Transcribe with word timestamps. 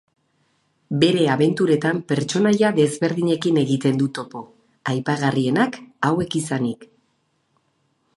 Bere 1.01 1.25
abenturetan 1.33 1.99
pertsonaia 2.11 2.71
desberdinekin 2.79 3.59
egiten 3.65 3.99
du 3.99 4.07
topo, 4.21 4.41
aipagarrienak 4.95 5.77
hauek 6.09 6.39
izanik. 6.41 6.89